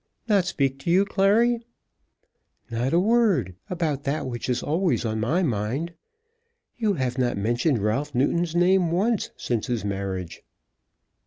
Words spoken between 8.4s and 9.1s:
name